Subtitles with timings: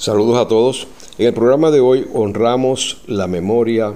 [0.00, 0.86] Saludos a todos.
[1.18, 3.92] En el programa de hoy honramos la memoria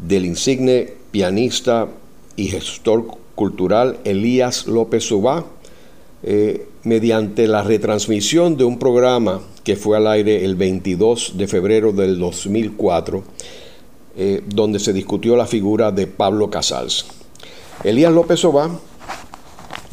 [0.00, 1.86] del insigne pianista
[2.34, 3.06] y gestor
[3.36, 5.44] cultural Elías López Subá
[6.24, 11.92] eh, mediante la retransmisión de un programa que fue al aire el 22 de febrero
[11.92, 13.22] del 2004,
[14.16, 17.06] eh, donde se discutió la figura de Pablo Casals.
[17.84, 18.76] Elías López Sobá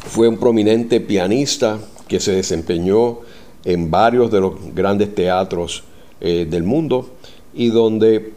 [0.08, 1.78] fue un prominente pianista
[2.08, 3.20] que se desempeñó
[3.64, 5.84] en varios de los grandes teatros
[6.20, 7.10] eh, del mundo
[7.54, 8.32] y donde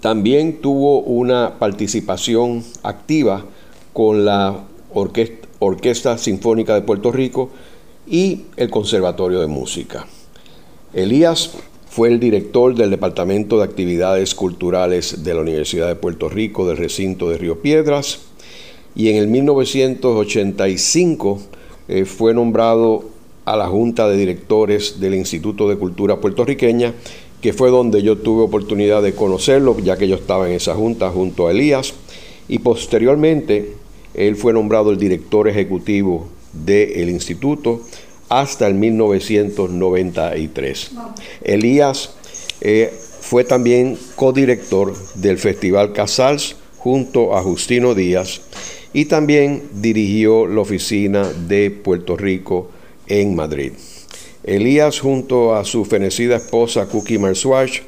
[0.00, 3.44] también tuvo una participación activa
[3.92, 4.64] con la
[5.60, 7.50] Orquesta, Sinfónica de Puerto Rico
[8.06, 10.06] y el Conservatorio de Música.
[10.92, 11.50] Elías
[11.90, 16.76] fue el director del Departamento de Actividades Culturales de la Universidad de Puerto Rico del
[16.76, 18.20] recinto de Río Piedras
[18.94, 21.40] y en el 1985
[21.88, 23.17] eh, fue nombrado
[23.52, 26.94] a la Junta de Directores del Instituto de Cultura Puertorriqueña,
[27.40, 31.10] que fue donde yo tuve oportunidad de conocerlo, ya que yo estaba en esa junta
[31.10, 31.94] junto a Elías,
[32.48, 33.76] y posteriormente
[34.14, 37.80] él fue nombrado el director ejecutivo del instituto
[38.28, 40.90] hasta el 1993.
[41.42, 42.10] Elías
[42.60, 48.40] eh, fue también codirector del Festival Casals junto a Justino Díaz
[48.92, 52.70] y también dirigió la oficina de Puerto Rico
[53.08, 53.72] en Madrid.
[54.44, 57.80] Elías junto a su fenecida esposa Cookie Marswatch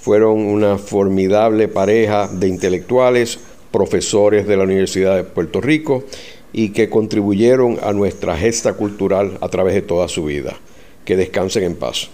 [0.00, 3.38] fueron una formidable pareja de intelectuales,
[3.72, 6.04] profesores de la Universidad de Puerto Rico
[6.52, 10.56] y que contribuyeron a nuestra gesta cultural a través de toda su vida.
[11.04, 12.10] Que descansen en paz.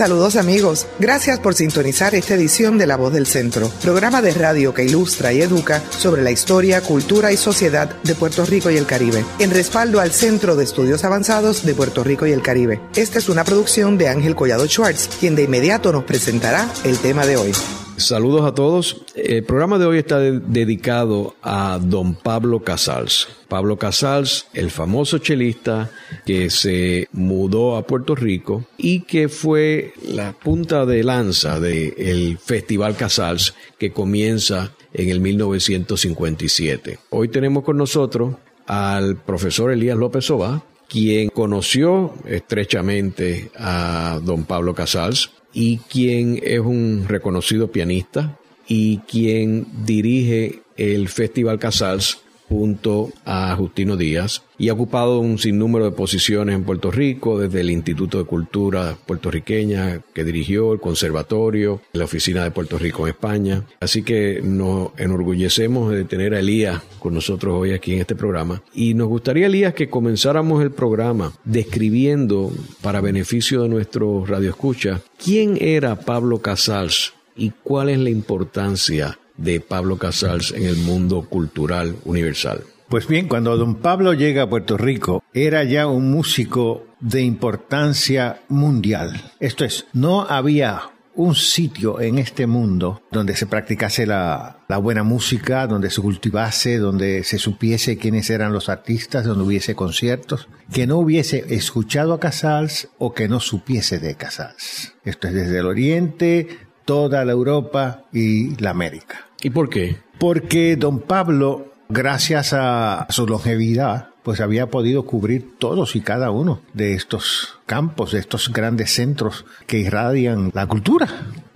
[0.00, 4.72] Saludos amigos, gracias por sintonizar esta edición de La Voz del Centro, programa de radio
[4.72, 8.86] que ilustra y educa sobre la historia, cultura y sociedad de Puerto Rico y el
[8.86, 12.80] Caribe, en respaldo al Centro de Estudios Avanzados de Puerto Rico y el Caribe.
[12.96, 17.26] Esta es una producción de Ángel Collado Schwartz, quien de inmediato nos presentará el tema
[17.26, 17.52] de hoy.
[18.00, 19.04] Saludos a todos.
[19.14, 23.28] El programa de hoy está dedicado a don Pablo Casals.
[23.46, 25.90] Pablo Casals, el famoso chelista
[26.24, 32.96] que se mudó a Puerto Rico y que fue la punta de lanza del Festival
[32.96, 36.98] Casals que comienza en el 1957.
[37.10, 38.34] Hoy tenemos con nosotros
[38.66, 46.60] al profesor Elías López Soba, quien conoció estrechamente a don Pablo Casals y quien es
[46.60, 54.74] un reconocido pianista y quien dirige el Festival Casals junto a Justino Díaz y ha
[54.74, 60.24] ocupado un sinnúmero de posiciones en Puerto Rico, desde el Instituto de Cultura puertorriqueña que
[60.24, 63.64] dirigió, el Conservatorio, la Oficina de Puerto Rico en España.
[63.80, 68.62] Así que nos enorgullecemos de tener a Elías con nosotros hoy aquí en este programa.
[68.74, 72.50] Y nos gustaría, Elías, que comenzáramos el programa describiendo,
[72.82, 79.60] para beneficio de nuestros radioescuchas, quién era Pablo Casals y cuál es la importancia de
[79.60, 82.62] Pablo Casals en el mundo cultural universal?
[82.88, 88.42] Pues bien, cuando don Pablo llega a Puerto Rico, era ya un músico de importancia
[88.48, 89.32] mundial.
[89.38, 95.66] Esto es, no había un sitio en este mundo donde se practicase la, buena música,
[95.66, 100.98] donde se cultivase, donde se supiese quiénes eran los artistas, donde hubiese conciertos, que no
[100.98, 104.94] hubiese escuchado a Casals o que no supiese de Casals.
[105.04, 106.48] Esto es desde el Oriente,
[106.90, 109.28] toda la Europa y la América.
[109.44, 109.98] ¿Y por qué?
[110.18, 116.62] Porque don Pablo, gracias a su longevidad, pues había podido cubrir todos y cada uno
[116.74, 121.06] de estos campos, de estos grandes centros que irradian la cultura,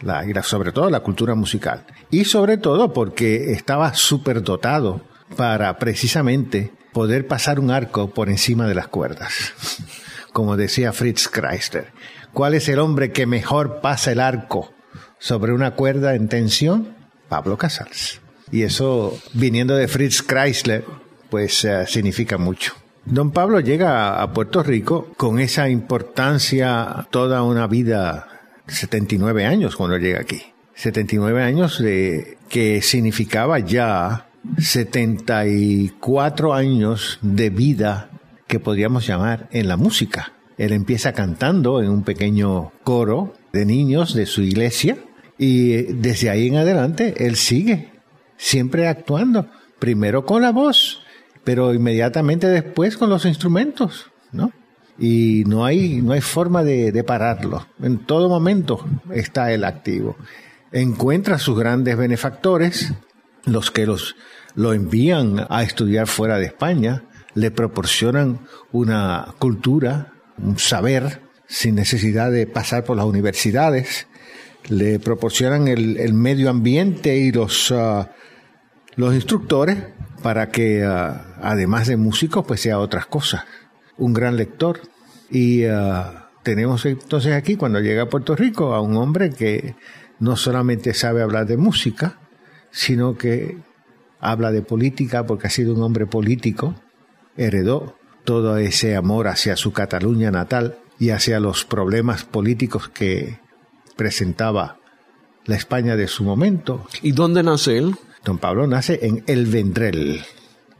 [0.03, 1.84] la, sobre todo la cultura musical.
[2.12, 5.00] Y sobre todo porque estaba súper dotado
[5.37, 9.53] para precisamente poder pasar un arco por encima de las cuerdas.
[10.33, 11.89] Como decía Fritz Kreisler,
[12.33, 14.71] ¿cuál es el hombre que mejor pasa el arco
[15.19, 16.95] sobre una cuerda en tensión?
[17.29, 18.21] Pablo Casals.
[18.51, 20.85] Y eso, viniendo de Fritz Chrysler,
[21.31, 22.75] pues eh, significa mucho.
[23.05, 28.29] Don Pablo llega a Puerto Rico con esa importancia toda una vida,
[28.67, 30.43] 79 años cuando llega aquí.
[30.75, 34.29] 79 años de, que significaba ya
[34.59, 38.11] 74 años de vida
[38.47, 40.33] que podríamos llamar en la música.
[40.56, 44.99] Él empieza cantando en un pequeño coro de niños de su iglesia
[45.39, 47.93] y desde ahí en adelante él sigue,
[48.37, 49.49] siempre actuando,
[49.79, 51.03] primero con la voz,
[51.45, 54.53] pero inmediatamente después con los instrumentos, ¿no?
[54.99, 57.67] Y no hay, no hay forma de, pararlo.
[57.83, 60.17] En todo momento está él activo.
[60.73, 62.93] Encuentra sus grandes benefactores,
[63.45, 64.15] los que los,
[64.55, 67.05] lo envían a estudiar fuera de España,
[67.35, 68.41] le proporcionan
[68.71, 74.07] una cultura, un saber sin necesidad de pasar por las universidades,
[74.69, 78.11] le proporcionan el, medio ambiente y los, ah,
[78.96, 79.78] los instructores
[80.22, 83.44] para que, ah, además de músico, pues sea otras cosas.
[83.99, 84.81] Un gran lector.
[85.31, 89.76] Y ah, tenemos entonces aquí, cuando llega a Puerto Rico, a un hombre que
[90.19, 92.19] no solamente sabe hablar de música,
[92.70, 93.58] sino que
[94.20, 96.75] habla de política porque ha sido un hombre político,
[97.37, 103.38] heredó todo ese amor hacia su Cataluña natal y hacia los problemas políticos que
[103.96, 104.79] presentaba
[105.46, 106.87] la España de su momento.
[107.02, 107.94] ¿Y dónde nace él?
[108.25, 110.23] Don Pablo nace en El Vendrell,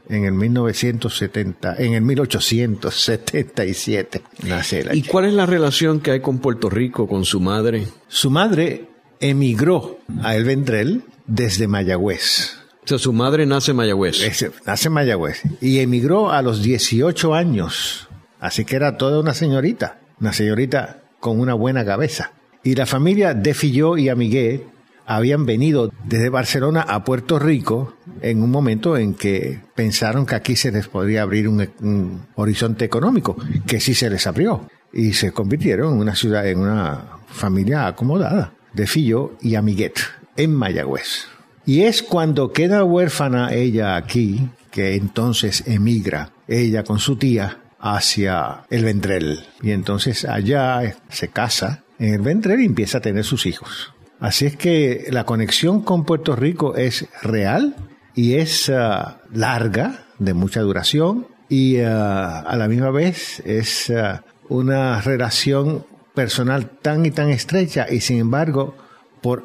[0.09, 4.91] en el 1970, en el 1877 nace él.
[4.95, 7.87] ¿Y cuál es la relación que hay con Puerto Rico, con su madre?
[8.09, 8.89] Su madre
[9.21, 12.57] emigró a El Vendrell desde Mayagüez.
[12.85, 14.19] O sea, su madre nace en Mayagüez.
[14.67, 15.41] nace en Mayagüez.
[15.63, 18.09] Y emigró a los 18 años.
[18.41, 20.01] Así que era toda una señorita.
[20.21, 22.33] Una señorita con una buena cabeza.
[22.65, 24.63] Y la familia de Filló y Amiguet
[25.07, 30.57] habían venido desde Barcelona a Puerto Rico en un momento en que pensaron que aquí
[30.57, 34.67] se les podría abrir un, horizonte económico, que sí se les abrió.
[34.95, 39.99] Y se convirtieron en una ciudad, en una familia acomodada de Filló y Amiguet
[40.37, 41.27] en Mayagüez.
[41.67, 48.63] Y es cuando queda huérfana ella aquí, que entonces emigra, ella con su tía, hacia
[48.71, 49.41] el Vendrell.
[49.63, 53.93] Y entonces allá se casa en el Vendrell y empieza a tener sus hijos.
[54.21, 57.77] Así es que la conexión con Puerto Rico es real
[58.15, 64.25] y es ah, larga, de mucha duración, y ah, a la misma vez es ah,
[64.49, 68.77] una relación personal tan y tan estrecha y sin embargo
[69.21, 69.45] por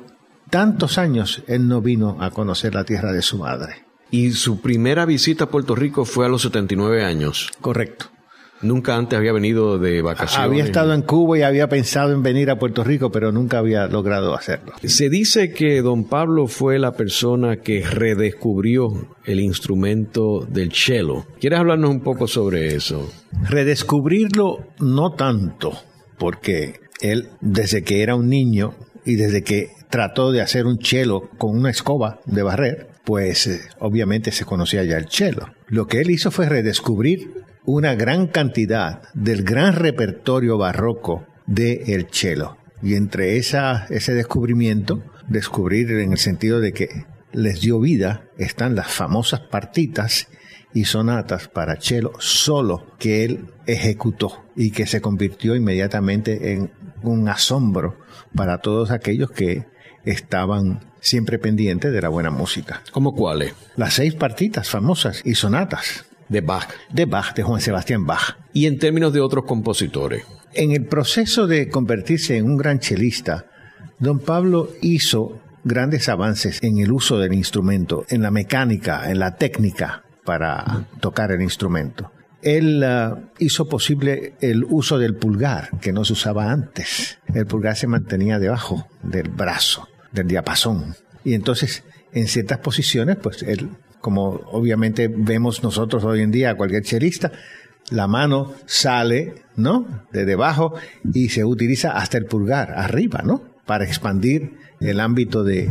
[0.49, 3.85] tantos años él no vino a conocer la tierra de su madre.
[4.11, 7.51] Y su primera visita a Puerto Rico fue a los 79 años.
[7.61, 8.07] Correcto.
[8.61, 10.45] Nunca antes había venido de vacaciones.
[10.45, 13.87] Había estado en Cuba y había pensado en venir a Puerto Rico, pero nunca había
[13.87, 14.73] logrado hacerlo.
[14.83, 21.25] Se dice que don Pablo fue la persona que redescubrió el instrumento del cello.
[21.39, 23.09] ¿Quieres hablarnos un poco sobre eso?
[23.49, 25.73] Redescubrirlo no tanto,
[26.17, 28.73] porque él desde que era un niño
[29.05, 33.61] y desde que trató de hacer un chelo con una escoba de barrer, pues eh,
[33.79, 35.47] obviamente se conocía ya el chelo.
[35.67, 37.31] Lo que él hizo fue redescubrir
[37.65, 42.57] una gran cantidad del gran repertorio barroco del el chelo.
[42.81, 48.75] Y entre esa, ese descubrimiento, descubrir en el sentido de que les dio vida, están
[48.75, 50.27] las famosas partitas
[50.73, 56.71] y sonatas para cello solo que él ejecutó y que se convirtió inmediatamente en
[57.01, 57.97] un asombro
[58.35, 59.65] para todos aquellos que
[60.05, 62.83] estaban siempre pendientes de la buena música.
[62.91, 63.53] ¿Cómo cuáles?
[63.75, 66.05] Las seis partitas famosas y sonatas.
[66.29, 66.69] De Bach.
[66.91, 68.37] De Bach, de Juan Sebastián Bach.
[68.53, 70.23] Y en términos de otros compositores.
[70.53, 73.45] En el proceso de convertirse en un gran chelista,
[73.99, 79.35] don Pablo hizo grandes avances en el uso del instrumento, en la mecánica, en la
[79.35, 82.11] técnica para tocar el instrumento.
[82.41, 87.19] Él ah, hizo posible el uso del pulgar, que no se usaba antes.
[87.33, 90.95] El pulgar se mantenía debajo del brazo, del diapasón.
[91.23, 91.83] Y entonces,
[92.13, 93.69] en ciertas posiciones, pues él,
[94.01, 97.31] como obviamente vemos nosotros hoy en día, cualquier chelista,
[97.91, 100.05] la mano sale, ¿no?
[100.11, 100.73] De debajo
[101.13, 103.43] y se utiliza hasta el pulgar, arriba, ¿no?
[103.65, 105.69] Para expandir el ámbito de,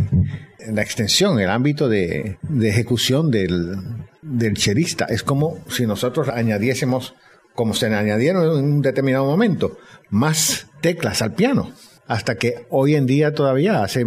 [0.66, 3.76] la extensión, el ámbito de, ejecución del,
[4.22, 5.06] del chelista.
[5.06, 7.14] Es como si nosotros añadiésemos,
[7.54, 9.78] como se añadieron en un determinado momento,
[10.10, 11.72] más teclas al piano.
[12.06, 14.06] Hasta que hoy en día todavía, hace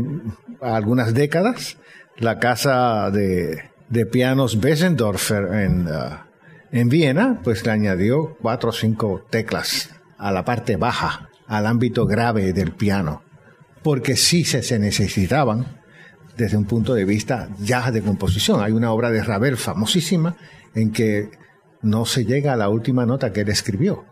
[0.60, 1.78] algunas décadas,
[2.18, 6.18] la casa de, de pianos Bessendorfer en, uh,
[6.72, 12.06] en Viena, pues le añadió cuatro o cinco teclas a la parte baja, al ámbito
[12.06, 13.24] grave del piano,
[13.84, 15.82] porque sí se, se necesitaban
[16.38, 18.64] desde un punto de vista ya de composición.
[18.64, 20.38] Hay una obra de Ravel famosísima
[20.74, 21.30] en que
[21.82, 24.06] no se llega a la última nota que él escribió.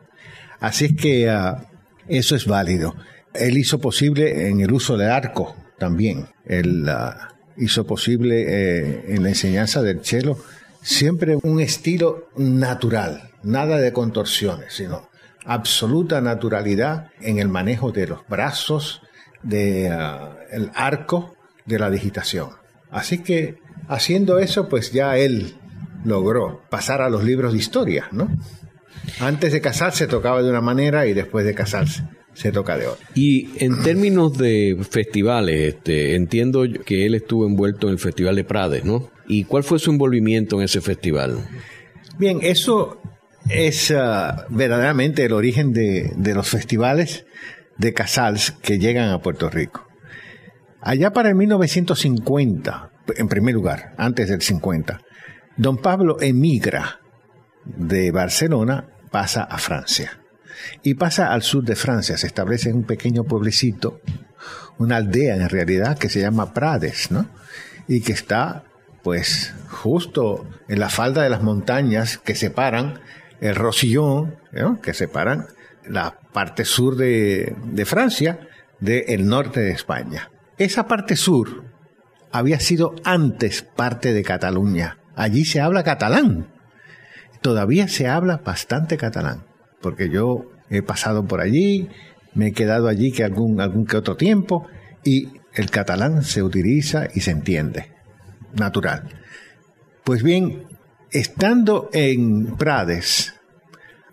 [0.59, 1.67] Así es que ah,
[2.07, 2.95] eso es válido.
[3.33, 6.27] Él hizo posible en el uso del arco también.
[6.45, 10.37] Él ah, hizo posible eh, en la enseñanza del cello
[10.81, 15.09] siempre un estilo natural, nada de contorsiones, sino
[15.45, 19.01] absoluta naturalidad en el manejo de los brazos,
[19.43, 21.35] de ah, el arco
[21.65, 22.51] de la digitación.
[22.91, 25.55] Así que haciendo eso, pues ya él
[26.05, 28.29] logró pasar a los libros de historia, ¿no?
[29.19, 32.03] Antes de casarse tocaba de una manera y después de casarse
[32.39, 33.05] se toca de otra.
[33.15, 38.45] Y en términos de festivales, este, entiendo que él estuvo envuelto en el Festival de
[38.45, 39.11] Prades, ¿no?
[39.27, 41.45] ¿Y cuál fue su envolvimiento en ese festival?
[42.17, 43.01] Bien, eso
[43.49, 47.25] es ah, verdaderamente el origen de, de los festivales
[47.77, 49.85] de Casals que llegan a Puerto Rico.
[50.81, 55.01] Allá para el 1950, en primer lugar, antes del 50,
[55.57, 57.01] don Pablo emigra
[57.65, 60.18] de Barcelona, pasa a Francia.
[60.83, 64.01] Y pasa al sur de Francia, se establece en un pequeño pueblecito,
[64.77, 67.27] una aldea en realidad que se llama Prades, ¿no?
[67.87, 68.63] Y que está,
[69.03, 73.01] pues, justo en la falda de las montañas que separan
[73.41, 74.37] el Rosillón,
[74.81, 75.47] que separan
[75.87, 78.39] la parte sur de, de Francia
[78.79, 80.31] del norte de España.
[80.57, 81.63] Esa parte sur
[82.31, 84.97] había sido antes parte de Cataluña.
[85.15, 86.47] Allí se habla catalán.
[87.41, 89.45] Todavía se habla bastante catalán,
[89.81, 91.89] porque yo he pasado por allí,
[92.33, 94.65] me he quedado allí que algún, algún que otro tiempo
[95.03, 97.91] y el catalán se utiliza y se entiende.
[98.53, 99.09] Natural.
[100.03, 100.63] Pues bien,
[101.11, 103.35] estando en Prades,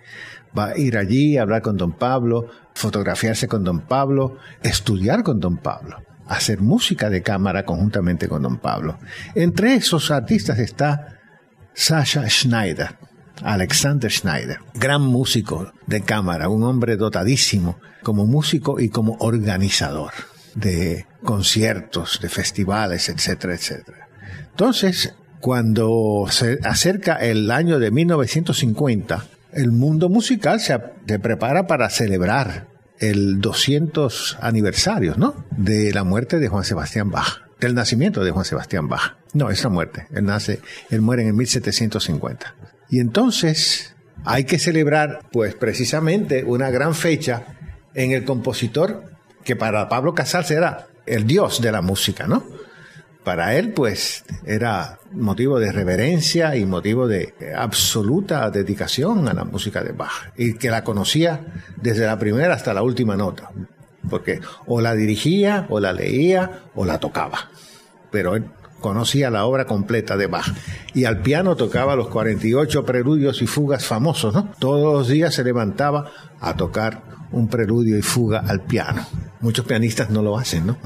[0.57, 5.39] Va a ir allí, a hablar con don Pablo, fotografiarse con don Pablo, estudiar con
[5.39, 8.99] don Pablo, hacer música de cámara conjuntamente con don Pablo.
[9.35, 11.19] Entre esos artistas está
[11.73, 12.97] Sasha Schneider,
[13.43, 20.13] Alexander Schneider, gran músico de cámara, un hombre dotadísimo como músico y como organizador
[20.61, 24.09] de conciertos, de festivales, etcétera, etcétera.
[24.51, 30.79] Entonces, cuando se acerca el año de 1950, el mundo musical se,
[31.19, 35.47] prepara para celebrar el 200 aniversario, ¿no?
[35.57, 39.17] De la muerte de Juan Sebastián Bach, del nacimiento de Juan Sebastián Bach.
[39.33, 40.07] No, esa muerte.
[40.13, 42.55] Él nace, él muere en el 1750.
[42.91, 47.45] Y entonces hay que celebrar, pues precisamente, una gran fecha
[47.95, 49.11] en el compositor
[49.45, 52.45] que para Pablo Casals era el dios de la música, ¿no?
[53.25, 59.85] Para él, pues, era motivo de reverencia y motivo de absoluta dedicación a la música
[59.85, 60.33] de Bach.
[60.37, 61.41] Y que la conocía
[61.77, 63.51] desde la primera hasta la última nota.
[64.09, 67.51] Porque o la dirigía, o la leía, o la tocaba.
[68.11, 68.47] Pero él
[68.81, 70.55] conocía la obra completa de Bach.
[70.95, 74.51] Y al piano tocaba los 48 preludios y fugas famosos, ¿no?
[74.59, 79.07] Todos los días se levantaba a tocar un preludio y fuga al piano.
[79.41, 80.79] Muchos pianistas no lo hacen, ¿no?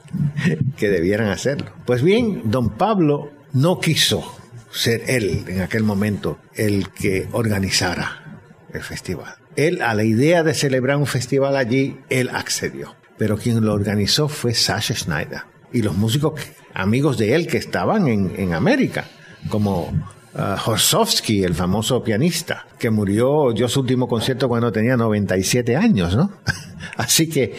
[0.76, 1.72] que debieran hacerlo.
[1.84, 4.36] Pues bien, don Pablo no quiso
[4.70, 8.40] ser él en aquel momento el que organizara
[8.72, 9.34] el festival.
[9.56, 12.94] Él a la idea de celebrar un festival allí, él accedió.
[13.16, 15.42] Pero quien lo organizó fue Sasha Schneider
[15.72, 16.34] y los músicos
[16.74, 19.06] amigos de él que estaban en, en América,
[19.48, 19.92] como
[20.36, 26.30] uh, el famoso pianista, que murió, dio su último concierto cuando tenía 97 años, ¿no?
[26.96, 27.54] Así que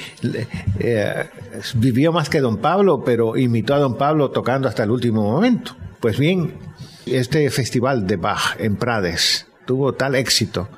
[0.80, 1.26] eh,
[1.76, 5.76] vivió más que don Pablo, pero imitó a don Pablo tocando hasta el último momento.
[6.00, 6.54] Pues bien,
[7.06, 10.70] este festival de Bach en Prades tuvo tal éxito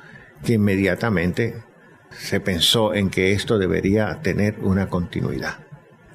[0.44, 1.62] que inmediatamente
[2.10, 5.58] se pensó en que esto debería tener una continuidad,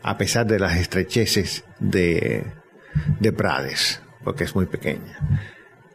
[0.01, 2.45] a pesar de las estrecheces de,
[3.19, 5.19] de Prades, porque es muy pequeña.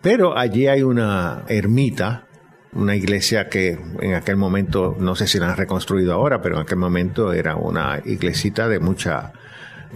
[0.02, 2.26] Pero allí hay una ermita,
[2.72, 6.62] una iglesia que en aquel momento, no sé si la han reconstruido ahora, pero en
[6.62, 9.32] aquel momento era una iglesita de mucha,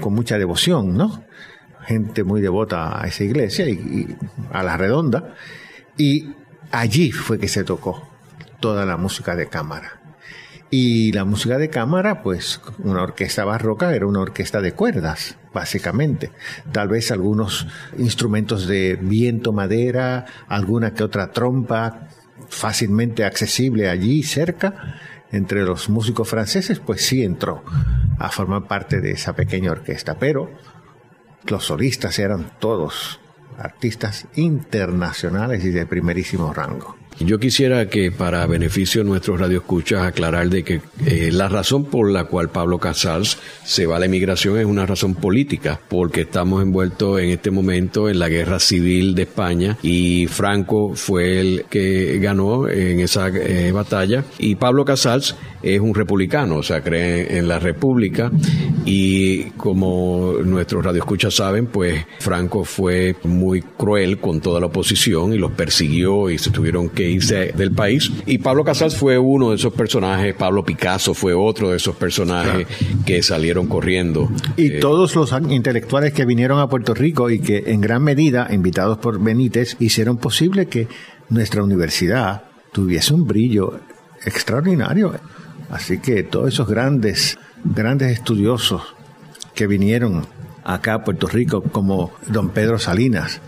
[0.00, 1.24] con mucha devoción, ¿no?
[1.86, 4.16] Gente muy devota a esa iglesia y,
[4.52, 5.34] a la redonda.
[5.96, 6.34] Y
[6.70, 8.08] allí fue que se tocó
[8.60, 10.03] toda la música de cámara.
[10.76, 16.32] Y la música de cámara, pues una orquesta barroca era una orquesta de cuerdas, básicamente.
[16.72, 22.08] Tal vez algunos instrumentos de viento, madera, alguna que otra trompa
[22.48, 24.96] fácilmente accesible allí cerca.
[25.30, 27.62] Entre los músicos franceses, pues sí entró
[28.18, 30.18] a formar parte de esa pequeña orquesta.
[30.18, 30.50] Pero
[31.46, 33.20] los solistas eran todos
[33.58, 36.96] artistas internacionales y de primerísimo rango.
[37.20, 42.10] Yo quisiera que para beneficio de nuestros radioescuchas aclarar de que eh, la razón por
[42.10, 46.62] la cual Pablo Casals se va a la emigración es una razón política, porque estamos
[46.62, 52.18] envueltos en este momento en la guerra civil de España y Franco fue el que
[52.18, 54.24] ganó en esa eh, batalla.
[54.38, 58.30] Y Pablo Casals es un republicano, o sea, cree en la república.
[58.84, 65.38] Y como nuestros radioescuchas saben, pues Franco fue muy cruel con toda la oposición y
[65.38, 68.10] los persiguió y se tuvieron que que irse del país.
[68.26, 72.66] Y Pablo Casals fue uno de esos personajes, Pablo Picasso fue otro de esos personajes
[73.04, 74.30] que salieron corriendo.
[74.56, 78.48] Y eh, todos los intelectuales que vinieron a Puerto Rico y que en gran medida,
[78.50, 80.88] invitados por Benítez, hicieron posible que
[81.28, 83.80] nuestra universidad tuviese un brillo
[84.24, 85.14] extraordinario.
[85.70, 88.82] Así que todos esos grandes, grandes estudiosos
[89.54, 90.26] que vinieron
[90.64, 93.40] acá a Puerto Rico, como don Pedro Salinas,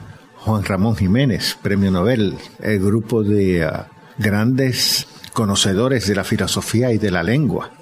[0.47, 6.99] Juan Ramón Jiménez, premio Nobel, el grupo de ah, grandes conocedores de la filosofía y
[6.99, 7.73] de la lengua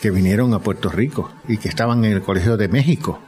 [0.00, 3.20] que vinieron a Puerto Rico y que estaban en el Colegio de México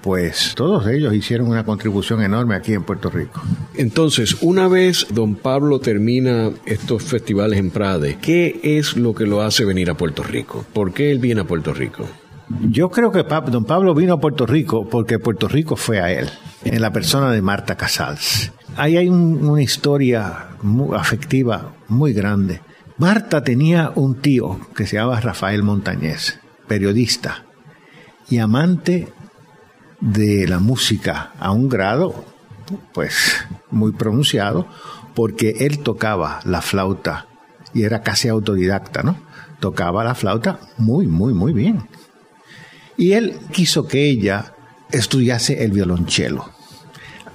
[0.00, 3.42] pues todos ellos hicieron una contribución enorme aquí en Puerto Rico.
[3.74, 9.42] Entonces, una vez don Pablo termina estos festivales en Prade, ¿qué es lo que lo
[9.42, 10.64] hace venir a Puerto Rico?
[10.72, 12.06] ¿Por qué él viene a Puerto Rico?
[12.68, 16.28] Yo creo que don Pablo vino a Puerto Rico porque Puerto Rico fue a él,
[16.64, 18.52] en la persona de Marta Casals.
[18.76, 20.48] Ahí hay una historia
[20.96, 22.60] afectiva muy grande.
[22.96, 27.44] Marta tenía un tío que se llamaba Rafael Montañez, periodista
[28.28, 29.08] y amante
[30.00, 32.24] de la música a un grado,
[32.92, 34.66] pues, muy pronunciado,
[35.14, 37.26] porque él tocaba la flauta
[37.72, 39.18] y era casi autodidacta, ¿no?
[39.60, 41.88] Tocaba la flauta muy, muy, muy bien.
[42.96, 44.54] Y él quiso que ella
[44.92, 46.53] estudiase el violonchelo.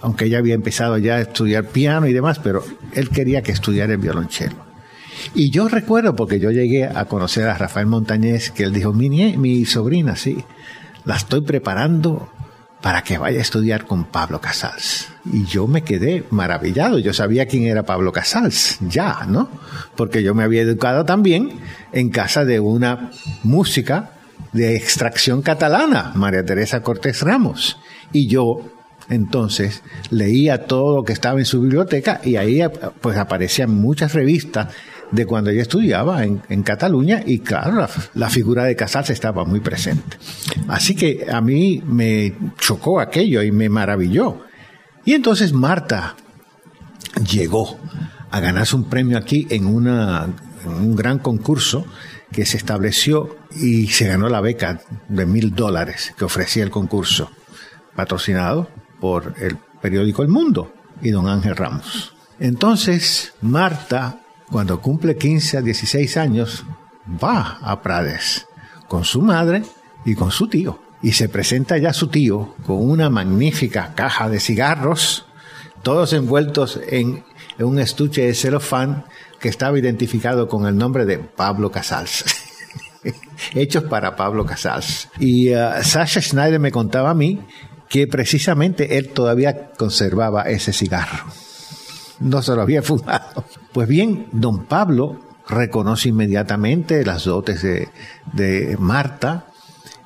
[0.01, 2.63] Aunque ella había empezado ya a estudiar piano y demás, pero
[2.94, 4.56] él quería que estudiara el violonchelo.
[5.36, 9.10] Y yo recuerdo, porque yo llegué a conocer a Rafael Montañez, que él dijo, mi,
[9.38, 10.44] mi sobrina, sí,
[11.06, 12.29] la estoy preparando
[12.82, 15.10] para que vaya a estudiar con Pablo Casals.
[15.32, 16.98] Y yo me quedé maravillado.
[16.98, 19.50] Yo sabía quién era Pablo Casals, ya, ¿no?
[19.96, 21.60] Porque yo me había educado también
[21.91, 23.12] en casa de una
[23.44, 24.12] música
[24.53, 27.77] de extracción catalana, María Teresa Cortés Ramos.
[28.13, 28.62] Y yo
[29.10, 32.62] entonces leía todo lo que estaba en su biblioteca y ahí
[33.01, 34.74] pues aparecían muchas revistas
[35.12, 40.18] de cuando ella estudiaba en, Cataluña y claro, la, figura de Casals estaba muy presente.
[40.68, 44.42] Así que a mí me chocó aquello y me maravilló.
[45.06, 46.16] Y entonces Marta
[47.28, 47.80] llegó
[48.30, 51.86] a ganarse un premio aquí en, un gran concurso
[52.32, 57.31] que se estableció y se ganó la beca de mil dólares que ofrecía el concurso,
[57.96, 62.14] patrocinado por el periódico El Mundo y don Ángel Ramos.
[62.40, 64.20] Entonces, Marta
[64.51, 66.66] cuando cumple 15 a 16 años,
[67.24, 68.48] va a Prades
[68.88, 69.64] con su madre
[70.05, 70.79] y con su tío.
[71.01, 75.27] Y se presenta ya su tío con una magnífica caja de cigarros,
[75.83, 77.24] todos envueltos en,
[77.59, 79.05] un estuche de celofán
[79.40, 82.25] que estaba identificado con el nombre de Pablo Casals.
[83.53, 85.09] Hechos para Pablo Casals.
[85.20, 87.40] Y uh, Sasha Schneider me contaba a mí
[87.90, 91.25] que precisamente él todavía conservaba ese cigarro
[92.20, 93.46] no se lo había fumado.
[93.72, 99.48] Pues bien, don Pablo reconoce inmediatamente las dotes de, Marta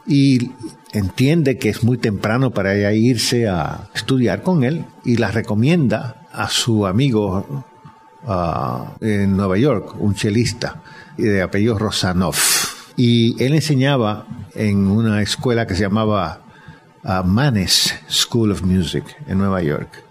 [0.07, 0.51] y
[0.93, 6.27] entiende que es muy temprano para ella irse a estudiar con él y la recomienda
[6.31, 7.65] a su amigo
[8.25, 10.81] ah, en Nueva York, un chelista
[11.17, 12.35] de apellido Rosanov.
[12.95, 16.42] Y él enseñaba en una escuela que se llamaba
[17.03, 20.03] uh, Manes School of Music en Nueva York.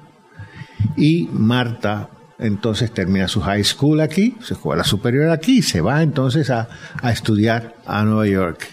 [0.96, 6.02] Y Marta entonces termina su high school aquí, su escuela superior aquí, y se va
[6.02, 6.68] entonces a,
[7.05, 8.66] estudiar a Nueva York.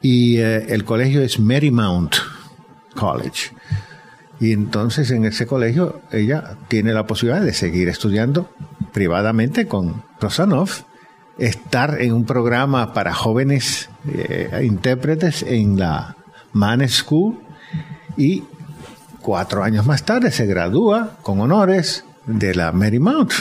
[0.00, 2.14] Y eh, el colegio es Marymount
[2.94, 3.50] College.
[4.40, 8.50] Y entonces en ese colegio ella tiene la posibilidad de seguir estudiando
[8.92, 10.70] privadamente con Rosanov,
[11.38, 16.16] estar en un programa para jóvenes eh, intérpretes en la
[16.56, 17.38] Mann School
[18.16, 18.42] y
[19.26, 23.32] Cuatro años más tarde se gradúa con honores de la Marymount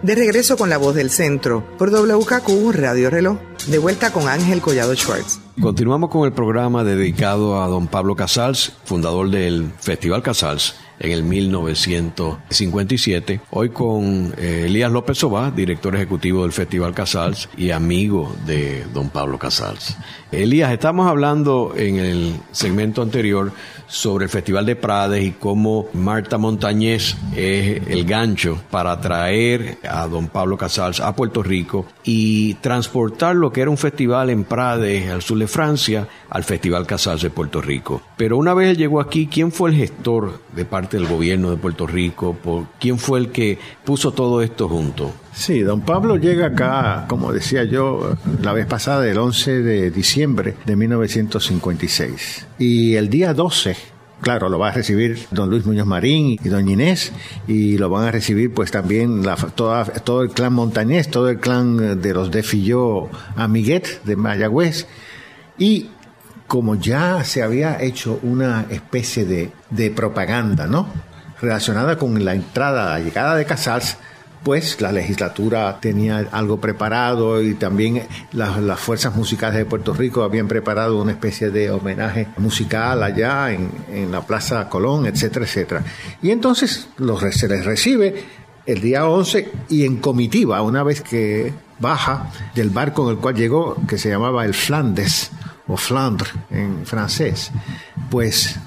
[0.04, 3.40] De regreso con La Voz del Centro por WKQ Radio Reloj.
[3.68, 5.40] De vuelta con Ángel Collado Schwartz.
[5.60, 11.24] Continuamos con el programa dedicado a don Pablo Casals, fundador del Festival Casals en el
[11.24, 13.42] 1957.
[13.52, 19.10] Hoy con eh, Elías López Sobá, director ejecutivo del Festival Casals y amigo de don
[19.10, 19.96] Pablo Casals.
[20.32, 23.52] Elías, estamos hablando en el segmento anterior
[23.88, 30.08] sobre el Festival de Prades y cómo Marta Montañez es el gancho para traer a
[30.08, 35.10] don Pablo Casals a Puerto Rico y transportar lo que era un festival en Prades,
[35.10, 38.02] al sur de Francia, al Festival Casals de Puerto Rico.
[38.16, 41.88] Pero una vez llegó aquí, ¿quién fue el gestor de parte del gobierno de Puerto
[41.88, 42.36] Rico?
[42.80, 45.12] ¿Quién fue el que puso todo esto junto?
[45.34, 50.56] Sí, don Pablo llega acá, como decía yo la vez pasada, el 11 de diciembre
[50.66, 52.48] de 1956.
[52.58, 56.74] Y el día 12 Claro, lo va a recibir don Luis Muñoz Marín y doña
[56.74, 57.14] Inés,
[57.48, 62.02] y lo van a recibir pues también la, todo el clan montañés, todo el clan
[62.02, 64.88] de los de Filló Amiguet de Mayagüez.
[65.58, 65.90] Y
[66.50, 69.24] como ya se había hecho una especie
[69.70, 70.88] de, propaganda, ¿no?
[71.40, 73.98] Relacionada con la entrada, la llegada de Casals,
[74.44, 80.48] pues la legislatura tenía algo preparado y también las, fuerzas musicales de Puerto Rico habían
[80.48, 85.84] preparado una especie de homenaje musical allá en, la Plaza Colón, etcétera, etcétera.
[86.24, 88.24] Y entonces los, se les recibe
[88.66, 93.36] el día 11 y en comitiva, una vez que baja del barco en el cual
[93.36, 95.32] llegó, que se llamaba el Flandes
[95.70, 97.52] o Flandre en francés,
[98.10, 98.60] pues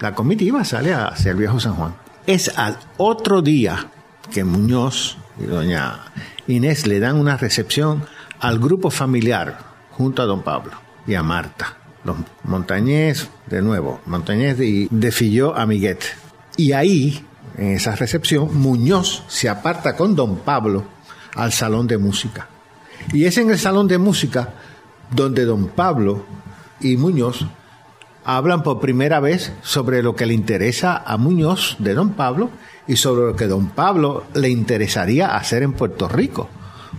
[0.00, 1.94] la comitiva sale hacia el viejo San Juan.
[2.26, 3.88] Es al otro día
[4.32, 6.00] que Muñoz y doña
[6.46, 8.04] Inés le dan una recepción
[8.40, 9.58] al grupo familiar
[9.90, 10.72] junto a don Pablo
[11.06, 11.76] y a Marta.
[12.04, 16.04] Los Montañés, de nuevo, Montañés de, de Filló a Miguet.
[16.56, 17.24] Y ahí,
[17.56, 20.84] en esa recepción, Muñoz se aparta con don Pablo
[21.34, 22.48] al salón de música.
[23.12, 24.50] Y es en el salón de música
[25.10, 26.24] donde don Pablo
[26.84, 27.46] y Muñoz
[28.24, 32.50] hablan por primera vez sobre lo que le interesa a Muñoz de don Pablo
[32.86, 36.48] y sobre lo que don Pablo le interesaría hacer en Puerto Rico.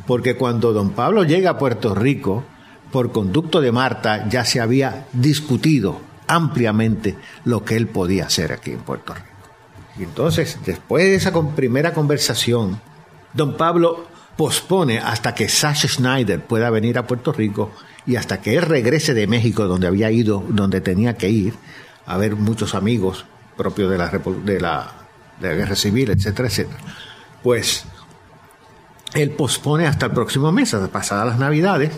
[0.07, 2.43] Porque cuando don Pablo llega a Puerto Rico,
[2.91, 8.71] por conducto de Marta, ya se había discutido ampliamente lo que él podía hacer aquí
[8.71, 9.27] en Puerto Rico.
[9.99, 12.79] Y entonces, después de esa primera conversación,
[13.33, 17.71] don Pablo pospone hasta que Sasha Schneider pueda venir a Puerto Rico
[18.05, 21.55] y hasta que él regrese de México, donde había ido, donde tenía que ir,
[22.05, 23.25] a ver muchos amigos
[23.57, 24.93] propios de la, de de la
[25.39, 26.79] guerra civil, etcétera, etcétera.
[27.41, 27.85] Pues
[29.13, 31.91] él pospone hasta el próximo mes, pasadas las navidades,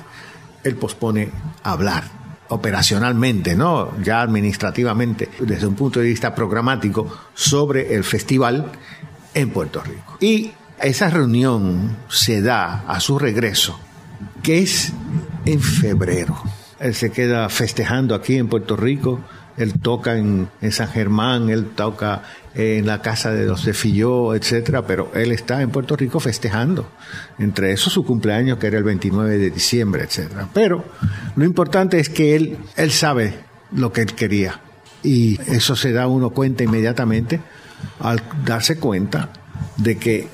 [0.64, 1.32] él pospone
[1.64, 2.04] hablar
[2.50, 3.92] operacionalmente, ¿no?
[4.02, 8.72] ya administrativamente, desde un punto de vista programático, sobre el festival
[9.34, 10.18] en Puerto Rico.
[10.20, 13.80] Y esa reunión se da a su regreso,
[14.44, 14.94] que es
[15.48, 16.36] en febrero.
[16.80, 19.22] Él se queda festejando aquí en Puerto Rico,
[19.58, 24.86] él toca en, San Germán, él toca en la casa de los de Filló, etcétera,
[24.86, 26.92] pero él está en Puerto Rico festejando.
[27.40, 30.48] Entre eso su cumpleaños, que era el 29 de diciembre, etcétera.
[30.54, 30.86] Pero
[31.36, 33.40] lo importante es que él, él sabe
[33.72, 34.60] lo que él quería.
[35.02, 37.40] Y eso se da uno cuenta inmediatamente
[38.00, 39.30] al darse cuenta
[39.78, 40.28] de que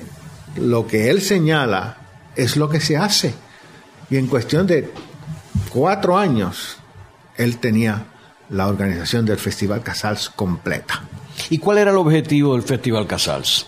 [0.56, 1.98] lo que él señala
[2.36, 3.34] es lo que se hace.
[4.14, 4.92] Y en cuestión de
[5.70, 6.76] cuatro años,
[7.36, 8.04] él tenía
[8.48, 11.02] la organización del Festival Casals completa.
[11.50, 13.66] ¿Y cuál era el objetivo del Festival Casals?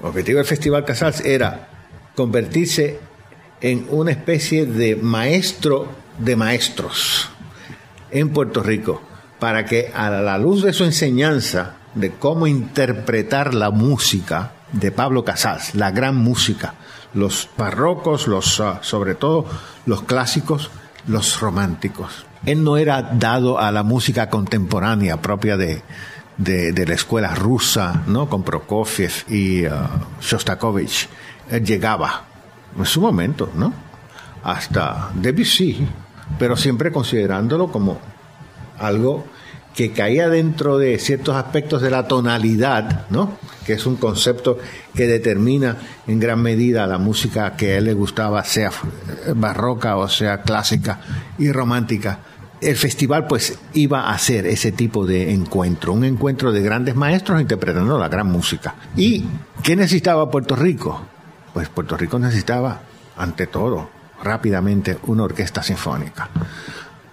[0.00, 1.68] El objetivo del Festival Casals era
[2.16, 3.00] convertirse
[3.60, 7.28] en una especie de maestro de maestros
[8.10, 9.02] en Puerto Rico,
[9.38, 15.22] para que a la luz de su enseñanza de cómo interpretar la música de Pablo
[15.22, 16.76] Casals, la gran música,
[17.14, 19.46] los barrocos, los, ah, sobre todo
[19.86, 20.70] los clásicos,
[21.06, 22.26] los románticos.
[22.44, 25.82] Él no era dado a la música contemporánea propia de,
[26.36, 28.28] de, la escuela rusa, ¿no?
[28.28, 29.88] Con Prokofiev y ah,
[30.20, 31.08] Shostakovich.
[31.50, 32.24] Él llegaba
[32.76, 33.72] en su momento, ¿no?
[34.42, 35.86] Hasta Debussy,
[36.38, 38.00] pero siempre considerándolo como
[38.78, 39.24] algo
[39.74, 43.38] que caía dentro de ciertos aspectos de la tonalidad, ¿no?
[43.64, 44.58] que es un concepto
[44.94, 48.70] que determina en gran medida la música que a él le gustaba, sea
[49.34, 51.00] barroca o sea clásica
[51.38, 52.18] y romántica,
[52.60, 57.40] el festival pues iba a ser ese tipo de encuentro, un encuentro de grandes maestros
[57.40, 58.74] interpretando la gran música.
[58.96, 59.24] ¿Y
[59.62, 61.02] qué necesitaba Puerto Rico?
[61.52, 62.82] Pues Puerto Rico necesitaba,
[63.16, 63.90] ante todo,
[64.22, 66.30] rápidamente una orquesta sinfónica.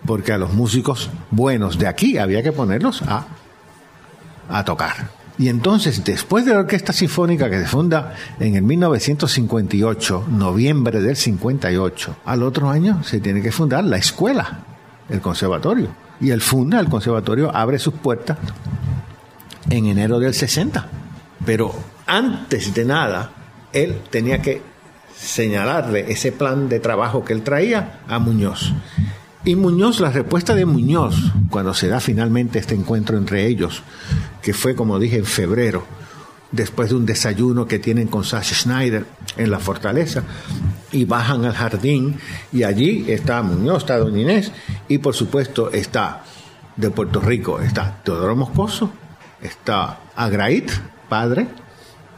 [0.10, 5.12] Porque a los músicos buenos de aquí había que ponerlos a, tocar.
[5.38, 11.16] Y entonces, después de la Orquesta Sinfónica que se funda en el 1958, noviembre del
[11.16, 14.62] 58, al otro año se tiene que fundar la escuela,
[15.10, 15.90] el conservatorio.
[16.20, 18.40] Y él funda, el conservatorio abre sus puertas
[19.70, 20.88] en enero del 60.
[21.46, 21.72] Pero
[22.08, 23.30] antes de nada,
[23.74, 24.64] él tenía que
[25.16, 28.74] señalarle ese plan de trabajo que él traía a Muñoz.
[29.46, 31.16] Y Muñoz, la respuesta de Muñoz,
[31.50, 33.84] cuando se da finalmente este encuentro entre ellos,
[34.42, 35.86] que fue, como dije, en febrero,
[36.52, 39.06] después de un desayuno que tienen con Sasha Schneider
[39.38, 40.24] en la fortaleza,
[40.92, 42.20] y bajan al jardín,
[42.52, 44.52] y allí está Muñoz, está Doña Inés,
[44.90, 46.24] y por supuesto está
[46.76, 48.92] de Puerto Rico, está Teodoro Moscoso,
[49.42, 50.70] está Agraid,
[51.08, 51.48] padre.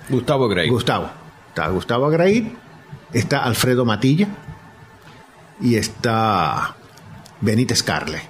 [0.09, 0.71] Gustavo Agraid.
[0.71, 1.09] Gustavo.
[1.49, 2.45] Está Gustavo Agraid,
[3.13, 4.27] está Alfredo Matilla,
[5.59, 6.77] y está
[7.41, 8.21] Benítez Carle,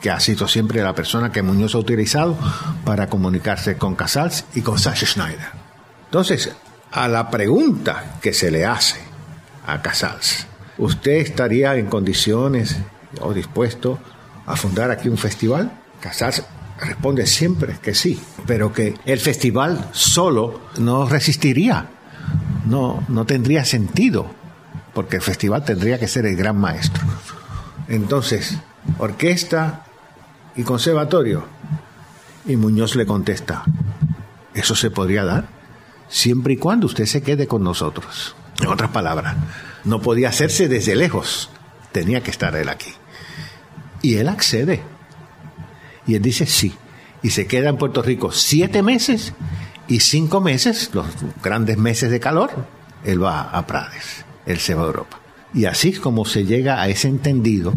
[0.00, 2.36] que ha sido siempre la persona que Muñoz ha utilizado
[2.84, 5.48] para comunicarse con Casals y con Sasha Schneider.
[6.04, 6.52] Entonces,
[6.92, 9.00] a la pregunta que se le hace
[9.66, 10.46] a Casals,
[10.78, 12.76] ¿usted estaría en condiciones
[13.20, 13.98] o dispuesto
[14.46, 15.72] a fundar aquí un festival?
[16.00, 16.44] Casals
[16.78, 21.88] responde siempre que sí, pero que el festival solo no resistiría,
[22.66, 24.26] no, no tendría sentido,
[24.92, 27.02] porque el festival tendría que ser el gran maestro.
[27.88, 28.58] Entonces,
[28.98, 29.84] orquesta
[30.56, 31.44] y conservatorio.
[32.46, 33.64] Y Muñoz le contesta,
[34.52, 35.48] eso se podría dar
[36.08, 38.36] siempre y cuando usted se quede con nosotros.
[38.60, 39.36] En otras palabras,
[39.84, 41.50] no podía hacerse desde lejos,
[41.92, 42.92] tenía que estar él aquí.
[44.02, 44.82] Y él accede.
[46.06, 46.74] Y él dice sí.
[47.22, 49.32] Y se queda en Puerto Rico siete meses
[49.88, 51.06] y cinco meses, los
[51.42, 52.50] grandes meses de calor,
[53.04, 55.23] él va a Prades, él se va a Europa.
[55.54, 57.74] Y así es como se llega a ese entendido,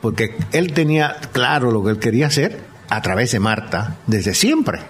[0.00, 4.80] porque él tenía claro lo que él quería hacer a través de Marta desde siempre.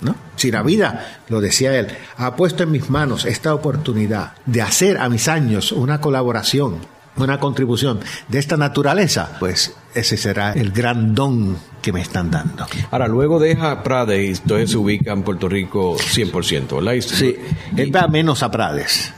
[0.00, 0.16] ¿no?
[0.36, 4.98] Si la vida, lo decía él, ha puesto en mis manos esta oportunidad de hacer
[4.98, 6.78] a mis años una colaboración,
[7.16, 12.66] una contribución de esta naturaleza, pues ese será el gran don que me están dando.
[12.90, 17.00] Ahora, luego deja Prades entonces se ubica en Puerto Rico 100%, ¿verdad?
[17.00, 17.36] Sí,
[17.76, 19.12] él va menos a Prades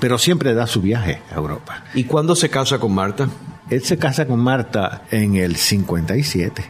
[0.00, 1.84] pero siempre da su viaje a Europa.
[1.94, 3.28] ¿Y cuándo se casa con Marta?
[3.70, 6.64] Él se casa con Marta en el 57,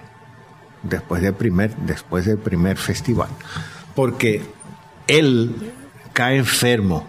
[0.83, 3.29] después del primer, después del primer festival,
[3.95, 4.43] porque
[5.07, 5.73] él
[6.13, 7.09] cae enfermo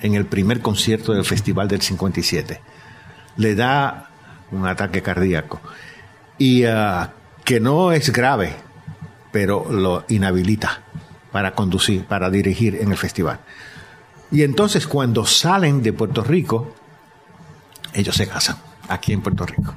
[0.00, 2.60] en el primer concierto del festival del 57.
[3.36, 4.10] Le da
[4.52, 5.60] un ataque cardíaco
[6.38, 7.12] y ah,
[7.44, 8.54] que no es grave,
[9.32, 10.82] pero lo inhabilita
[11.32, 13.40] para conducir, para dirigir en el festival.
[14.30, 16.74] Y entonces cuando salen de Puerto Rico,
[17.92, 18.56] ellos se casan
[18.88, 19.74] aquí en Puerto Rico,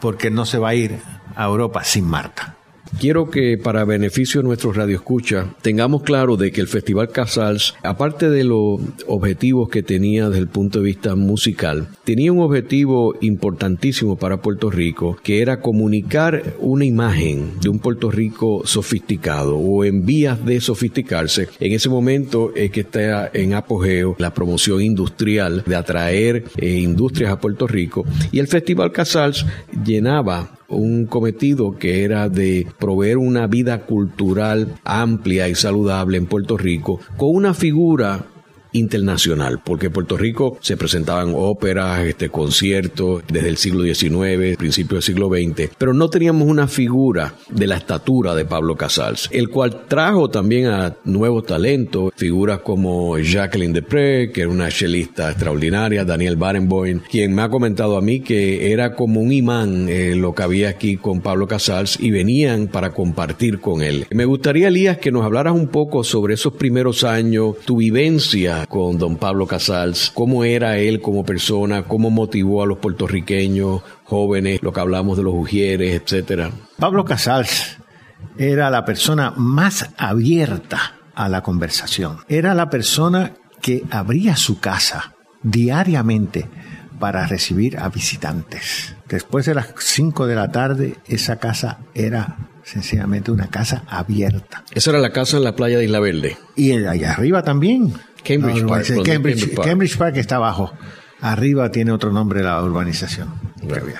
[0.00, 1.00] porque no se va a ir
[1.36, 2.56] a Europa sin Marta.
[2.98, 8.30] Quiero que para beneficio de nuestros radioescuchas tengamos claro de que el Festival Casals, aparte
[8.30, 14.16] de los objetivos que tenía desde el punto de vista musical, tenía un objetivo importantísimo
[14.16, 20.04] para Puerto Rico, que era comunicar una imagen de un Puerto Rico sofisticado o en
[20.04, 21.48] vías de sofisticarse.
[21.58, 27.32] En ese momento es que está en apogeo la promoción industrial de atraer eh, industrias
[27.32, 29.44] a Puerto Rico y el Festival Casals
[29.84, 36.56] llenaba un cometido que era de proveer una vida cultural amplia y saludable en Puerto
[36.56, 38.26] Rico con una figura
[38.72, 45.02] internacional, porque Puerto Rico se presentaban óperas, este, conciertos desde el siglo XIX, principio del
[45.02, 49.86] siglo XX, pero no teníamos una figura de la estatura de Pablo Casals, el cual
[49.88, 56.36] trajo también a nuevos talentos, figuras como Jacqueline Depré, que era una chelista extraordinaria, Daniel
[56.36, 60.42] Barenboim, quien me ha comentado a mí que era como un imán eh, lo que
[60.42, 64.06] había aquí con Pablo Casals y venían para compartir con él.
[64.10, 68.98] Me gustaría, Elías, que nos hablaras un poco sobre esos primeros años, tu vivencia con
[68.98, 74.72] don Pablo Casals, cómo era él como persona, cómo motivó a los puertorriqueños jóvenes, lo
[74.72, 76.50] que hablamos de los ujieres, etcétera.
[76.78, 77.78] Pablo Casals
[78.38, 82.18] era la persona más abierta a la conversación.
[82.28, 86.48] Era la persona que abría su casa diariamente
[86.98, 88.94] para recibir a visitantes.
[89.08, 94.64] Después de las 5 de la tarde, esa casa era sencillamente una casa abierta.
[94.72, 96.38] Esa era la casa en la playa de Isla Verde.
[96.54, 97.92] Y allá arriba también.
[98.24, 99.68] Cambridge, Park, Cambridge, Park.
[99.68, 100.72] Cambridge Park está abajo.
[101.20, 103.28] Arriba tiene otro nombre la urbanización.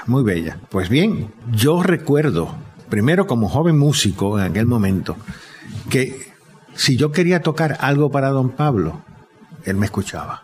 [0.06, 0.58] muy bella.
[0.70, 2.54] Pues bien, yo recuerdo,
[2.88, 5.16] primero como joven músico en aquel momento,
[5.88, 6.32] que
[6.74, 9.02] si yo quería tocar algo para don Pablo,
[9.64, 10.42] él me escuchaba.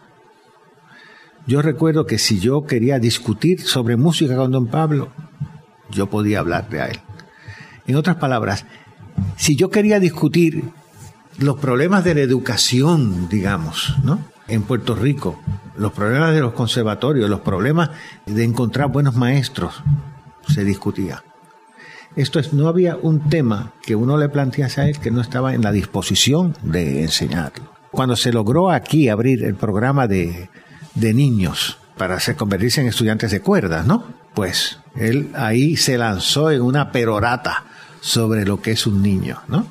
[1.46, 5.08] Yo recuerdo que si yo quería discutir sobre música con don Pablo,
[5.90, 7.00] yo podía hablar de él.
[7.86, 8.66] En otras palabras,
[9.36, 10.64] si yo quería discutir
[11.38, 14.20] los problemas de la educación, digamos, ¿no?
[14.48, 15.40] En Puerto Rico,
[15.77, 17.90] los problemas de los conservatorios, los problemas
[18.27, 19.83] de encontrar buenos maestros,
[20.48, 21.22] se discutía.
[22.16, 25.55] Esto es, no había un tema que uno le plantease a él que no estaba
[25.55, 27.70] en la disposición de enseñarlo.
[27.90, 30.51] Cuando se logró aquí abrir el programa de,
[30.94, 34.05] de niños para hacer, convertirse en estudiantes de cuerdas, ¿no?
[34.35, 37.64] Pues él ahí se lanzó en una perorata
[38.01, 39.66] sobre lo que es un niño, ¿no?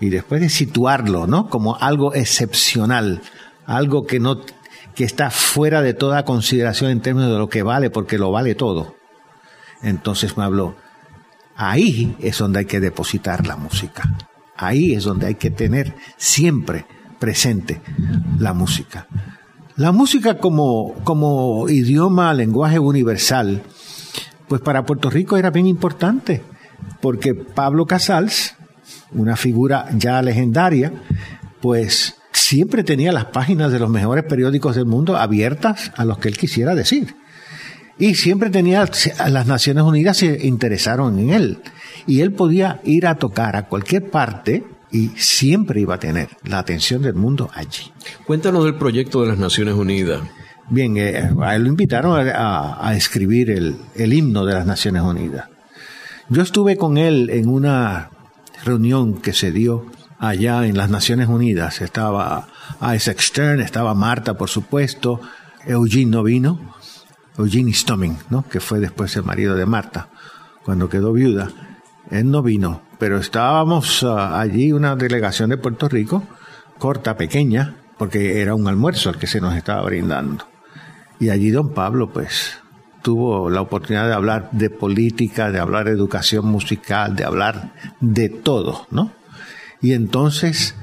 [0.00, 1.48] Y después de situarlo, ¿no?
[1.48, 3.20] Como algo excepcional,
[3.66, 4.40] algo que no
[4.94, 8.54] que está fuera de toda consideración en términos de lo que vale, porque lo vale
[8.54, 8.96] todo.
[9.82, 10.76] Entonces me habló,
[11.56, 14.02] ahí es donde hay que depositar la música.
[14.56, 16.86] Ahí es donde hay que tener siempre
[17.18, 17.80] presente
[18.38, 19.06] la música.
[19.76, 23.62] La música como, como idioma, lenguaje universal,
[24.48, 26.42] pues para Puerto Rico era bien importante,
[27.00, 28.56] porque Pablo Casals,
[29.12, 30.92] una figura ya legendaria,
[31.60, 36.28] pues siempre tenía las páginas de los mejores periódicos del mundo abiertas a los que
[36.28, 37.16] él quisiera decir.
[37.98, 38.88] Y siempre tenía,
[39.28, 41.58] las Naciones Unidas se interesaron en él.
[42.06, 46.58] Y él podía ir a tocar a cualquier parte y siempre iba a tener la
[46.58, 47.92] atención del mundo allí.
[48.26, 50.22] Cuéntanos del proyecto de las Naciones Unidas.
[50.70, 55.48] Bien, eh, a él lo invitaron a, escribir el, el, himno de las Naciones Unidas.
[56.28, 58.10] Yo estuve con él en una
[58.64, 59.86] reunión que se dio
[60.18, 61.80] allá en las Naciones Unidas.
[61.80, 62.48] Estaba
[62.94, 65.20] Isaac Stern, estaba Marta, por supuesto,
[65.66, 66.74] Eugene no vino,
[67.36, 68.46] Eugene Stoming, ¿no?
[68.48, 70.08] que fue después el marido de Marta,
[70.64, 71.50] cuando quedó viuda.
[72.10, 76.24] Él no vino, pero estábamos ah, allí una delegación de Puerto Rico,
[76.78, 80.46] corta, pequeña, porque era un almuerzo el que se nos estaba brindando.
[81.18, 82.59] Y allí don Pablo, pues,
[83.02, 88.28] tuvo la oportunidad de hablar de política, de hablar de educación musical, de hablar de
[88.28, 89.12] todo, ¿no?
[89.80, 90.74] Y entonces,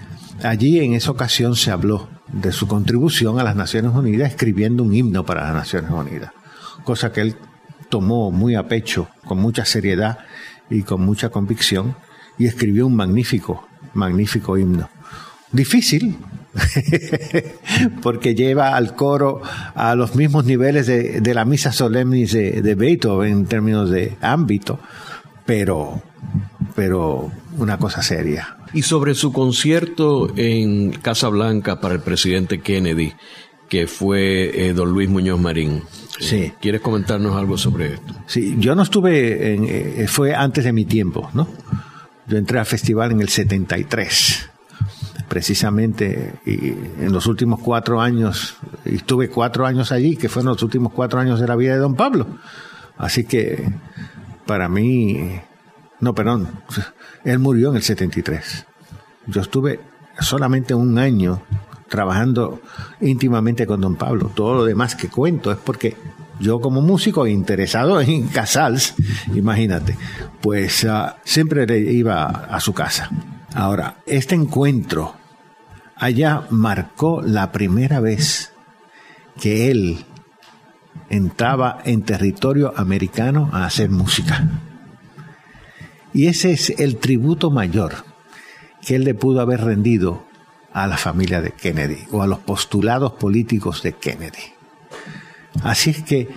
[0.44, 4.94] allí en esa ocasión se habló de su contribución a las Naciones Unidas escribiendo un
[4.94, 6.32] himno para las Naciones Unidas,
[6.84, 7.36] cosa que él
[7.90, 10.20] tomó muy a pecho, con mucha seriedad
[10.70, 11.96] y con mucha convicción,
[12.38, 14.90] y escribió un magnífico, magnífico himno.
[15.52, 16.18] Difícil,
[18.02, 19.42] porque lleva al coro
[19.76, 24.80] a los mismos niveles de, la misa solemnis de, de, Beethoven en términos de ámbito,
[25.46, 26.02] pero,
[26.76, 28.58] pero una cosa seria.
[28.74, 33.14] Y sobre su concierto en Casa Blanca para el presidente Kennedy,
[33.70, 35.84] que fue eh, don Luis Muñoz Marín.
[36.20, 36.54] Sí.
[36.62, 38.14] ¿Quieres comentarnos algo sobre esto?
[38.26, 41.48] Sí, yo no estuve, en, eh, fue antes de mi tiempo, ¿no?
[42.28, 44.47] Yo entré al festival en el 73,
[45.28, 50.94] precisamente, en los últimos cuatro años, y estuve cuatro años allí, que fueron los últimos
[50.94, 52.28] cuatro años de la vida de don Pablo.
[52.98, 53.72] Así que,
[54.46, 55.40] para mí,
[56.00, 56.50] no, perdón,
[57.24, 58.66] él murió en el 73.
[59.28, 59.80] Yo estuve
[60.20, 61.42] solamente un año
[61.90, 62.62] trabajando
[63.02, 64.32] íntimamente con don Pablo.
[64.34, 65.96] Todo lo demás que cuento es porque
[66.40, 68.96] yo como músico interesado en Casals,
[69.34, 69.98] imagínate,
[70.42, 73.10] pues ah, siempre le iba a su casa.
[73.58, 75.16] Ahora, este encuentro
[75.96, 78.54] allá marcó la primera vez
[79.42, 80.06] que él
[81.10, 84.48] entraba en territorio americano a hacer música.
[86.14, 88.06] Y ese es el tributo mayor
[88.86, 90.24] que él le pudo haber rendido
[90.72, 94.54] a la familia de Kennedy o a los postulados políticos de Kennedy.
[95.64, 96.30] Así es que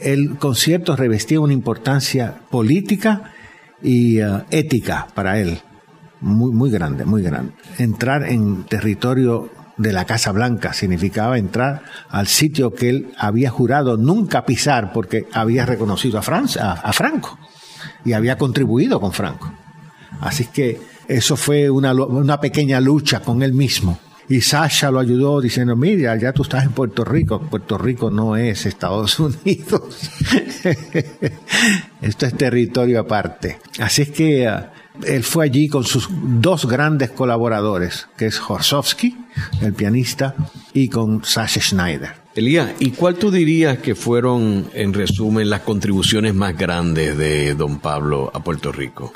[0.00, 3.32] el concierto revestía una importancia política
[3.80, 5.60] y uh, ética para él,
[6.20, 7.52] muy, muy grande, muy grande.
[7.78, 13.96] Entrar en territorio de la Casa Blanca significaba entrar al sitio que él había jurado
[13.96, 17.38] nunca pisar porque había reconocido a, a, Franco
[18.04, 19.52] y había contribuido con Franco.
[20.20, 23.98] Así que eso fue una, una pequeña lucha con él mismo
[24.28, 27.40] y Sasha lo ayudó diciendo, mira, ya tú estás en Puerto Rico.
[27.40, 30.10] Puerto Rico no es Estados Unidos.
[32.02, 33.58] Esto es territorio aparte.
[33.78, 39.16] Así es que uh, él fue allí con sus dos grandes colaboradores, que es Horsovsky,
[39.60, 40.34] el pianista,
[40.72, 42.14] y con Sasha Schneider.
[42.34, 47.78] Elías, ¿y cuál tú dirías que fueron, en resumen, las contribuciones más grandes de don
[47.78, 49.12] Pablo a Puerto Rico?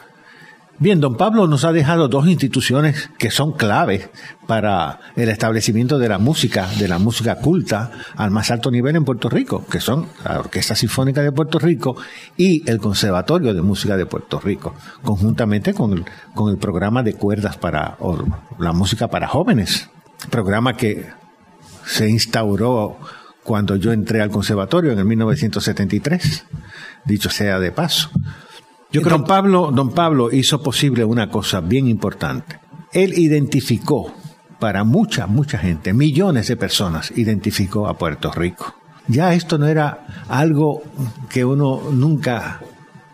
[0.83, 4.09] Bien, don Pablo nos ha dejado dos instituciones que son claves
[4.47, 9.05] para el establecimiento de la música, de la música culta al más alto nivel en
[9.05, 11.97] Puerto Rico, que son la Orquesta Sinfónica de Puerto Rico
[12.39, 17.13] y el Conservatorio de Música de Puerto Rico, conjuntamente con el, con el programa de
[17.13, 17.99] cuerdas para
[18.59, 19.91] la música para jóvenes,
[20.31, 21.11] programa que
[21.85, 22.97] se instauró
[23.45, 26.47] cuando yo entré al conservatorio en el 1973,
[27.05, 28.09] dicho sea de paso.
[28.93, 32.59] Yo creo don Pablo, don Pablo hizo posible una cosa bien importante.
[32.93, 34.13] Él identificó
[34.59, 38.75] para mucha, mucha gente, millones de personas, identificó a Puerto Rico.
[39.07, 40.83] Ya esto no era algo
[41.29, 42.61] que uno nunca,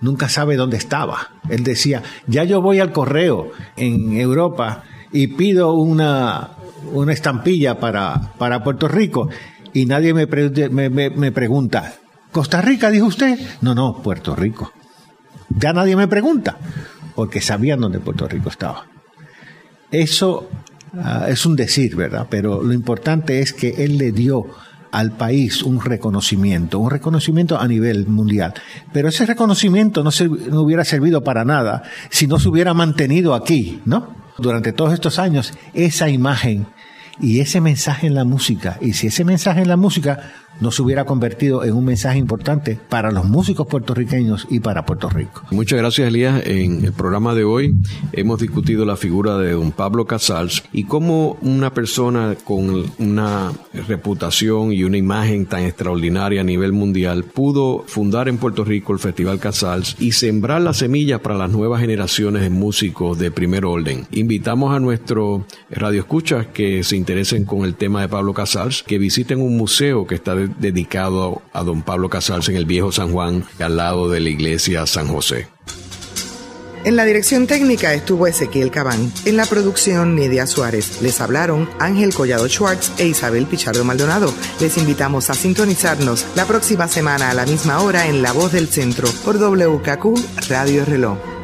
[0.01, 1.29] nunca sabe dónde estaba.
[1.49, 6.53] Él decía, ya yo voy al correo en Europa y pido una,
[6.93, 9.29] una estampilla para, para Puerto Rico
[9.75, 11.95] y nadie me, me, me pregunta,
[12.33, 13.39] ¿Costa Rica dijo usted?
[13.63, 14.73] No, no, Puerto Rico.
[15.49, 16.59] Ya nadie me pregunta,
[17.15, 18.87] porque sabían dónde Puerto Rico estaba.
[19.91, 20.49] Eso
[20.95, 22.27] ah, es un decir, ¿verdad?
[22.29, 24.47] Pero lo importante es que él le dio
[24.93, 28.55] al país un reconocimiento, un reconocimiento a nivel mundial.
[28.93, 33.35] Pero ese reconocimiento no, se, no hubiera servido para nada si no se hubiera mantenido
[33.35, 34.15] aquí, ¿no?
[34.39, 36.67] Durante todos estos años, esa imagen
[37.21, 40.83] y ese mensaje en la música, y si ese mensaje en la música no se
[40.83, 45.43] hubiera convertido en un mensaje importante para los músicos puertorriqueños y para Puerto Rico.
[45.51, 46.43] Muchas gracias, Elías.
[46.47, 47.75] En el programa de hoy
[48.13, 53.53] hemos discutido la figura de don Pablo Casals y cómo una persona con una
[53.87, 58.99] reputación y una imagen tan extraordinaria a nivel mundial pudo fundar en Puerto Rico el
[58.99, 64.07] Festival Casals y sembrar las semillas para las nuevas generaciones de músicos de primer orden.
[64.13, 69.41] Invitamos a nuestros radioescuchas que se interesen con el tema de Pablo Casals, que visiten
[69.41, 73.77] un museo que está dedicado a don Pablo Casals en el viejo San Juan, al
[73.77, 75.49] lado de la iglesia San José.
[76.87, 79.13] En la dirección técnica estuvo Ezequiel Cabán.
[79.25, 81.03] En la producción, Nidia Suárez.
[81.03, 84.33] Les hablaron Ángel Collado Schwartz e Isabel Pichardo Maldonado.
[84.61, 88.69] Les invitamos a sintonizarnos la próxima semana a la misma hora en La Voz del
[88.69, 91.36] Centro por WKQ Radio Reloj.